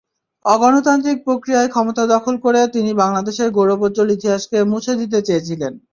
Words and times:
অগণতান্ত্রিক 0.45 1.17
প্রক্রিয়ায় 1.25 1.69
ক্ষমতা 1.69 2.03
দখল 2.13 2.35
করে 2.45 2.59
তিনি 2.75 2.91
বাংলাদেশের 3.01 3.49
গৌরবোজ্জ্বল 3.51 4.07
ইতিহাসকে 4.11 4.57
মুছে 4.71 4.93
দিতে 5.01 5.19
চেয়েছিলেন। 5.27 5.73